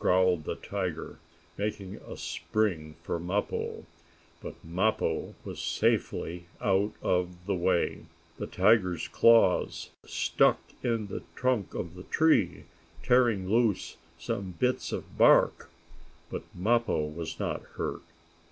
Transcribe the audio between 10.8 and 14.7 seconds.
in the trunk of the tree, tearing loose some